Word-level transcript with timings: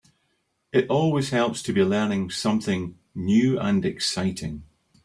It 0.73 0.89
always 0.89 1.29
helps 1.29 1.61
to 1.61 1.71
be 1.71 1.83
learning 1.83 2.31
something 2.31 2.97
new 3.13 3.59
and 3.59 3.85
exciting. 3.85 4.63